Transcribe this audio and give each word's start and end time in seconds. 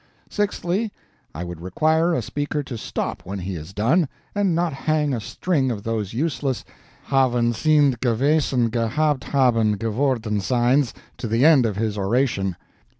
Sixthly, 0.31 0.91
I 1.35 1.43
would 1.43 1.61
require 1.61 2.15
a 2.15 2.23
speaker 2.23 2.63
to 2.63 2.75
stop 2.75 3.21
when 3.23 3.37
he 3.37 3.55
is 3.55 3.71
done, 3.71 4.09
and 4.33 4.55
not 4.55 4.73
hang 4.73 5.13
a 5.13 5.19
string 5.21 5.69
of 5.69 5.83
those 5.83 6.11
useless 6.11 6.65
"haven 7.03 7.53
sind 7.53 7.99
gewesen 7.99 8.71
gehabt 8.71 9.25
haben 9.25 9.77
geworden 9.77 10.41
seins" 10.41 10.91
to 11.17 11.27
the 11.27 11.45
end 11.45 11.67
of 11.67 11.75
his 11.75 11.99
oration. 11.99 12.55